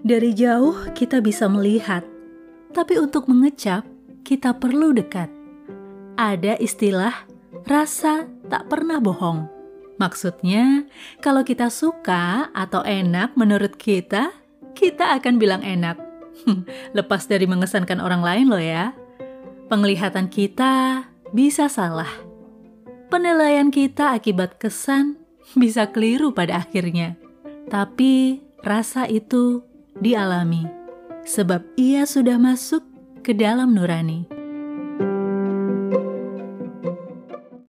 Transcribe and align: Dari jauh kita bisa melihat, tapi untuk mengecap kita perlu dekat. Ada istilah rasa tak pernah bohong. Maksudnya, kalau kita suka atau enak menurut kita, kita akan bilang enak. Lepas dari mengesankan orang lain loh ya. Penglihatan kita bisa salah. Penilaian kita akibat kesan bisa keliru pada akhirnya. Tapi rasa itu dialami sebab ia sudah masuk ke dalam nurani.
Dari 0.00 0.32
jauh 0.32 0.88
kita 0.96 1.20
bisa 1.20 1.44
melihat, 1.44 2.00
tapi 2.72 2.96
untuk 2.96 3.28
mengecap 3.28 3.84
kita 4.24 4.56
perlu 4.56 4.96
dekat. 4.96 5.28
Ada 6.16 6.56
istilah 6.56 7.28
rasa 7.68 8.24
tak 8.48 8.72
pernah 8.72 8.96
bohong. 8.96 9.44
Maksudnya, 10.00 10.88
kalau 11.20 11.44
kita 11.44 11.68
suka 11.68 12.48
atau 12.56 12.80
enak 12.80 13.36
menurut 13.36 13.76
kita, 13.76 14.32
kita 14.72 15.20
akan 15.20 15.36
bilang 15.36 15.60
enak. 15.60 16.00
Lepas 16.96 17.28
dari 17.28 17.44
mengesankan 17.44 18.00
orang 18.00 18.24
lain 18.24 18.48
loh 18.48 18.62
ya. 18.62 18.96
Penglihatan 19.68 20.32
kita 20.32 21.04
bisa 21.36 21.68
salah. 21.68 22.08
Penilaian 23.12 23.68
kita 23.68 24.16
akibat 24.16 24.56
kesan 24.56 25.20
bisa 25.52 25.92
keliru 25.92 26.32
pada 26.32 26.64
akhirnya. 26.64 27.20
Tapi 27.68 28.40
rasa 28.64 29.04
itu 29.04 29.68
dialami 30.00 30.64
sebab 31.24 31.64
ia 31.76 32.08
sudah 32.08 32.40
masuk 32.40 32.82
ke 33.20 33.36
dalam 33.36 33.76
nurani. 33.76 34.29